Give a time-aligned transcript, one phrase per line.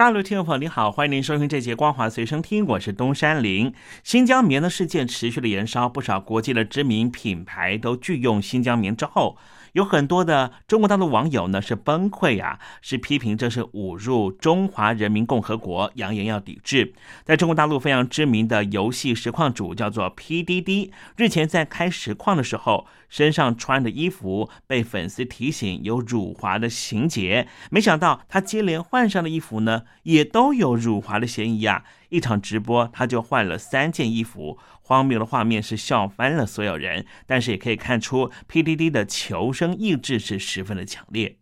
[0.00, 3.70] 大陆听众朋友，您好，欢迎您收听这节《光华随身听》，我是东山林。
[4.02, 9.36] 新疆棉的事件持续的燃烧，不少国际的知名品牌都拒用新疆棉之后。
[9.72, 16.92] 有很多的中国大陆网友呢是崩溃啊，是批评这是侮辱中华人民共和国，扬言要抵制。
[17.24, 31.84] 在中国大陆非常知名的游戏实况主叫做 PDD，日前在开实况的时候，身上穿的衣服被粉丝提醒有辱华的情节，没想到他接连换上的衣服呢，也都有辱华的嫌疑啊。
[32.10, 37.06] 一场直播，他就换了三件衣服，荒谬的画面是笑翻了所有人。
[37.26, 41.39] 但是也可以看出，PDD 的求生意志是十分的强烈。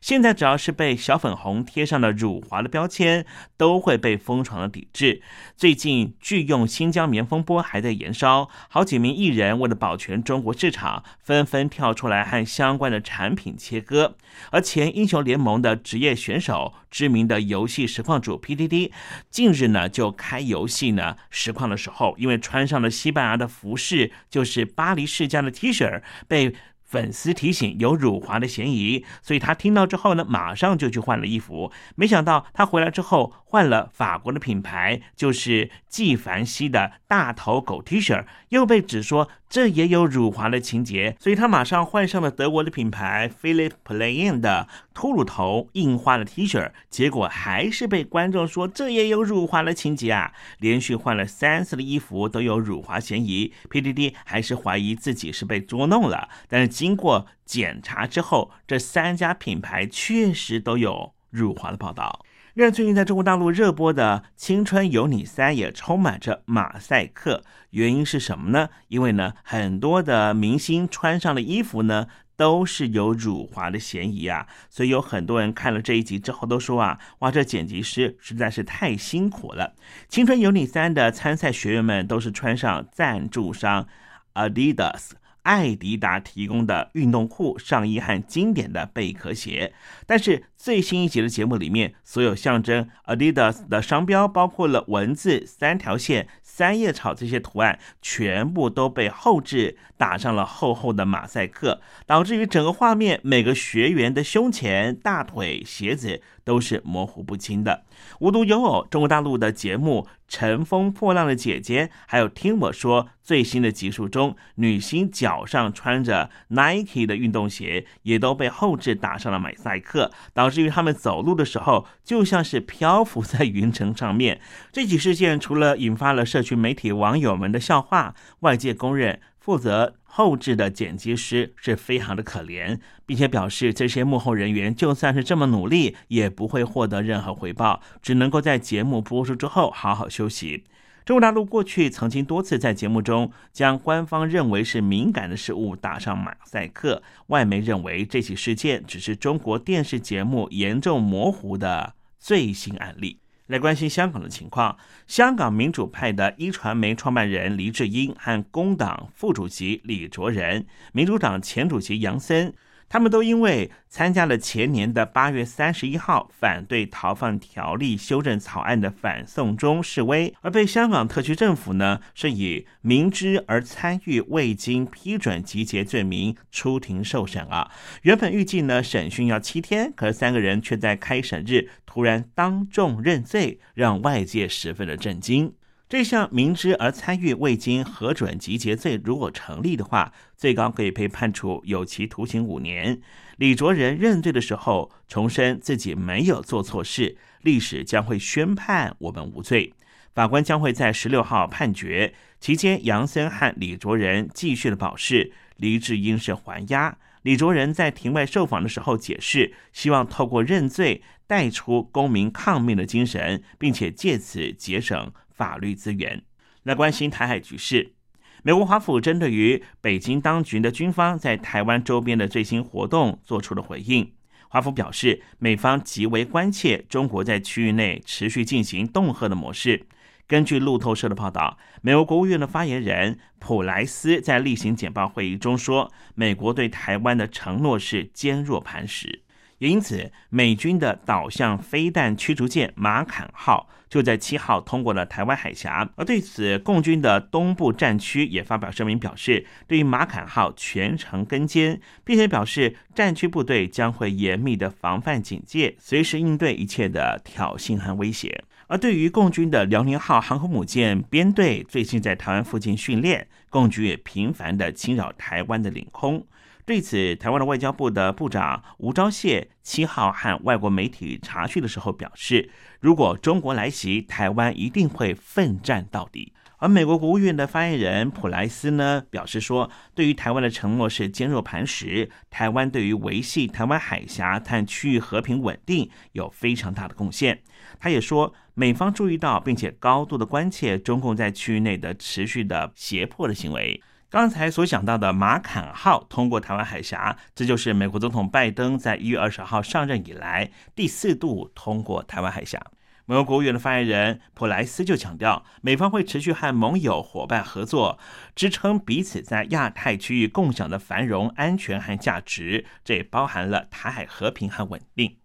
[0.00, 3.26] 现在只要是被小粉红贴上了辱华的标签，
[3.56, 5.22] 都会被疯狂的抵制。
[5.56, 14.16] 最近拒用新疆棉风波还在延烧，好几名艺人为了保全中国市场，纷纷跳出来和相关的产品切割。
[14.50, 18.92] 而前英雄联盟的职业选手、知名的游戏实况主 PDD，
[19.30, 26.54] 近日呢就开游戏呢实况的时候，因为穿上了西班牙的服饰，就是巴黎世家的 T 恤，被。
[26.88, 31.70] 粉丝提醒有辱华的嫌疑，所以他听到之后呢，马上就去换了衣服。
[31.94, 50.32] 没想到他回来之后换了法国的品牌，就是纪梵希的大头狗 T 恤，又被指说这也有辱华的情节，所以他马上换上了德国的品牌 Philip Plein 的秃噜头印花的 T 恤，结果还是被观众说这也有辱华的情节啊！
[50.60, 56.68] 连续换了三次的衣服都有辱华嫌疑，PDD 还是怀疑自己是被捉弄了，但是。
[56.78, 62.24] 经过检查之后，这三家品牌确实都有辱华的报道。
[62.58, 68.68] 另外，最近在中国大陆热播的《青春有你三》也充满着马赛克，原因是什么呢？
[68.88, 74.48] 因为呢，很多的明星穿上的衣服呢，都是有辱华的嫌疑啊。
[74.68, 79.74] 所以有很多人看了这一集之后都说啊，哇，这剪辑师实在是太辛苦了。
[80.08, 83.86] 《青春有你三》的参赛学员们都是穿上赞助商
[84.34, 85.10] Adidas。
[85.44, 89.72] 艾迪达提供的运动裤、上衣和经典的贝壳鞋，
[90.04, 107.84] 但是最新一集的节目里面，所有象征 Adidas 的商标，包括了文字、三条线、三叶草这些图案，全部都被后置打上了厚厚的马赛克，导致于整个画面每个学员的胸前、大腿、鞋子都是模糊不清的。
[108.18, 110.08] 无独有偶，中国大陆的节目。
[110.30, 124.40] 乘风破浪的姐姐，还有听我说最新的集数中，女星脚上穿着 Nike 的运动鞋，也都被后置打上了马赛克，导致于他们走路的时候就像是漂浮在云层上面。
[124.72, 129.20] 这起事件除了引发了社区媒体网友们的笑话，外界公认。
[129.38, 140.64] 负责后置的剪辑师是非常的可怜，并且表示这些幕后人员就算是这么努力，也不会获得任何回报，只能够在节目播出之后好好休息。
[141.08, 153.20] 中国大陆过去曾经多次在节目中将官方认为是敏感的事物打上马赛克，外媒认为这起事件只是中国电视节目严重模糊的最新案例。
[153.46, 154.76] 来关心香港的情况，
[155.06, 162.52] 香港民主派的一传媒创办人黎智英和工党副主席李卓人、民主党前主席杨森。
[162.88, 177.70] 他们都因为参加了前年的八月三十一号反对逃犯条例修正草案的反送中示威，而被香港特区政府呢是以明知而参与未经批准集结罪名出庭受审啊。
[178.02, 185.52] 原本预计呢审讯要七天，可是三个人却在开审日突然当众认罪，让外界十分的震惊。
[185.88, 193.00] 这项明知而参与未经核准集结罪，如果成立的话，最高可以被判处有期徒刑五年。
[193.38, 199.72] 李卓人认罪的时候，重申自己没有做错事，历史将会宣判我们无罪。
[200.14, 206.98] 法官将会在十六号判决期间，杨森和李卓人继续的保释，黎智英是还押。
[207.22, 215.10] 李卓人在庭外受访的时候解释，希望透过认罪带出公民抗命的精神，并且借此节省。
[215.38, 216.22] 法律资源
[216.64, 217.94] 来关心台海局势。
[218.42, 224.12] 美国华府针对于北京当局的军方在台湾周边的最新活动做出了回应。
[224.48, 229.86] 华府表示，美方极为关切中国在区域内持续进行恫吓的模式。
[230.26, 239.22] 根据路透社的报道，美国国务院的发言人普莱斯在例行简报会议中说，美国对台湾的承诺是坚若磐石。
[239.58, 245.88] 也因此，美军的导向飞弹驱逐舰“马坎号”就在七号通过了台湾海峡。
[245.96, 258.44] 而对此，共军的东部战区也发表声明，表示对于“马坎号”全程跟监，并且表示战区部队将会严密的防范警戒，随时应对一切的挑衅和威胁。
[258.68, 266.26] 而对于共军的“辽宁号”航空母舰编队最近在台湾附近训练，共军也频繁的侵扰台湾的领空。
[266.66, 276.34] 对此，台湾的外交部的部长吴钊燮七号和外国媒体查询的时候表示，如果中国来袭，台湾一定会奋战到底。
[276.58, 287.40] 而美国国务院的发言人普莱斯呢，表示说，对于台湾的承诺是坚若磐石，台湾对于维系台湾海峡和区域和平稳定有非常大的贡献。
[287.78, 293.80] 他也说，美方注意到并且高度的关切中共在区域内的持续的胁迫的行为。
[294.10, 302.60] 刚才所讲到的马坎号通过台湾海峡，这就是美国总统拜登在一月二十号上任以来第四度通过台湾海峡。
[303.08, 307.98] 美国国务院的发言人普莱斯就强调，美方会持续和盟友伙伴合作，
[308.36, 315.16] 支撑彼此在亚太区域共享的繁荣、安全和价值，这也包含了台海和平和稳定。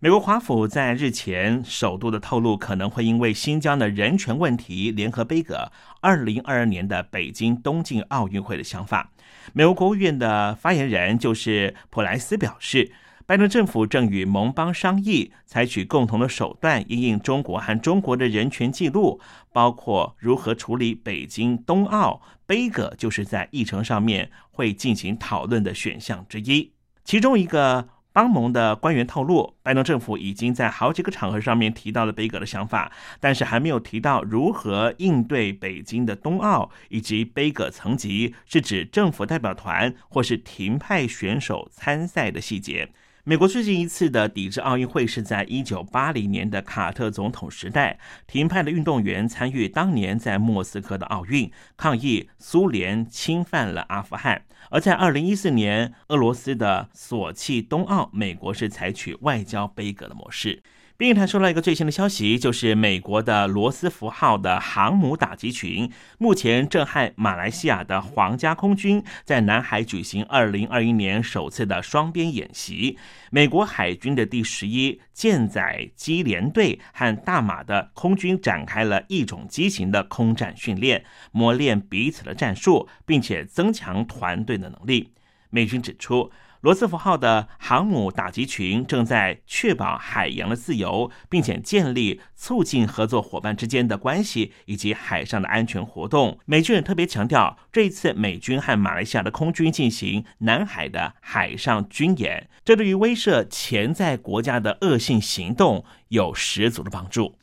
[0.00, 9.12] 美国华府在日前首度的透露，可能会因为新疆的人权问题联合杯葛二零二二年的北京冬季奥运会的想法。
[9.52, 12.90] 美国国务院的发言人就是普莱斯表示，
[13.30, 19.20] 拜登政府正与盟邦商议，采取共同的手段应应中国和中国的人权记录，
[19.52, 26.72] 包括如何处理北京冬奥杯葛，就是在议程上面会进行讨论的选项之一。
[27.04, 27.88] 其中一个。
[28.12, 32.90] 邦盟的官员透露，拜登政府已经在好几个场合上面提到了贝格的想法，
[33.20, 42.88] 但是还没有提到如何应对北京的冬奥以及贝格层级是指政府代表团或是停派选手参赛的细节。
[43.24, 54.46] 美国最近一次的抵制奥运会是在一九八零年的卡特总统时代，停派的运动员参与当年在莫斯科的奥运，抗议苏联侵犯了阿富汗。
[54.70, 60.62] 而在二零一四年俄罗斯的索契冬奥，美国是采取外交杯葛的模式。
[61.00, 72.98] 并他说了一个最新的消息，就是美国的罗斯福号的航母打击群目前正和马来西亚的皇家空军在南海举行二零二一年首次的双边演习。
[73.30, 81.02] 美国海军的第十一舰载机联队和大马的空军展开了一种机型的空战训练，
[81.32, 85.14] 磨练彼此的战术，并且增强团队的能力。
[85.48, 86.30] 美军指出。
[86.60, 96.38] 罗斯福号的航母打击群正在确保海洋的自由，并且建立促进合作伙伴之间的关系以及海上的安全活动。
[96.44, 107.36] 美军也特别强调，这一次美军和马来西亚的空军进行南海的海上军演，这对于威慑潜在国家的恶性行动有十足的帮助。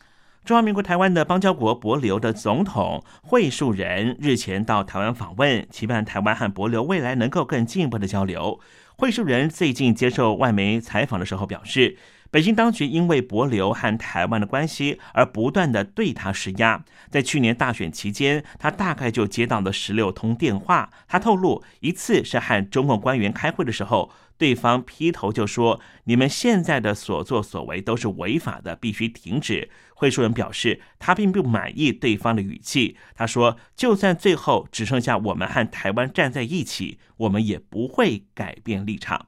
[0.46, 8.60] 中华民国台湾的邦交国帛琉的总统惠树仁日前到台湾访问，期盼台湾和帛琉未来能够更进一步的交流。
[9.00, 11.98] 惠树人最近接受外媒采访的时候表示，
[12.30, 16.84] 北京当局因为帛琉和台湾的关系而不断的对他施压。
[17.10, 20.90] 在去年大选期间，他大概就接到了十六通电话。
[21.08, 24.12] 他透露，一次是和中共官员开会的时候。
[24.38, 32.98] 对方劈头就说：“你们现在的所作所为都是违法的，必须停止。”会书人表示，他并不满意对方的语气。
[33.16, 39.26] 他说：“就算最后只剩下我们和台湾站在一起，我们也不会改变立场。”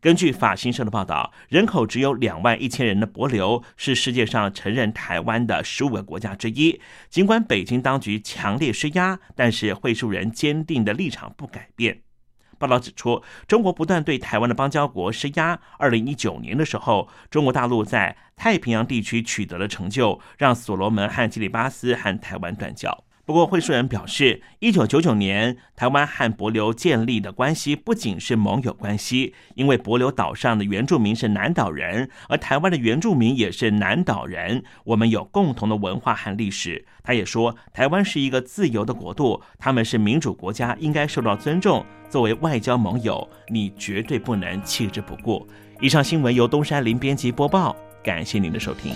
[0.00, 6.80] 根据法新社的报道，人口只有两万一千人的帛琉是世界上承认台湾的十五个国家之一。
[7.08, 12.02] 尽管北京当局强烈施压，但是会书人坚定的立场不改变。
[12.58, 15.60] 报道指出，中国不断对台湾的邦交国施压。
[15.78, 23.04] 二零一九年的时候，中国大陆在太平洋地区取得了成就，让所罗门和基里巴斯和台湾断交。
[23.26, 36.84] 不过，会书人表示，一九九九年台湾和帛琉建立的关系不仅是盟友关系，因为帛琉岛上的原住民是南岛人，而台湾的原住民也是南岛人，我们有共同的文化和历史。
[37.02, 41.84] 他也说，台湾是一个自由的国度，他们是民主国家，应该受到尊重。
[42.08, 45.44] 作为外交盟友，你绝对不能弃之不顾。
[45.80, 48.94] 以上新闻由东山林编辑播报，感谢您的收听。